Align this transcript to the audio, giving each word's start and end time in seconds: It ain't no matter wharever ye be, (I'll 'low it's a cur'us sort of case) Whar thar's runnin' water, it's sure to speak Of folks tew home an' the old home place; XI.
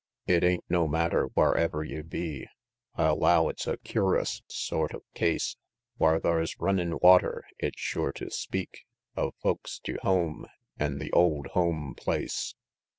It 0.25 0.43
ain't 0.43 0.63
no 0.67 0.87
matter 0.87 1.27
wharever 1.37 1.83
ye 1.83 2.01
be, 2.01 2.47
(I'll 2.95 3.17
'low 3.19 3.49
it's 3.49 3.67
a 3.67 3.77
cur'us 3.77 4.41
sort 4.47 4.95
of 4.95 5.03
case) 5.13 5.57
Whar 5.99 6.19
thar's 6.19 6.59
runnin' 6.59 6.97
water, 7.03 7.43
it's 7.59 7.79
sure 7.79 8.11
to 8.13 8.31
speak 8.31 8.85
Of 9.15 9.35
folks 9.43 9.77
tew 9.77 9.99
home 10.01 10.47
an' 10.79 10.97
the 10.97 11.11
old 11.11 11.45
home 11.53 11.93
place; 11.95 12.55
XI. 12.57 12.59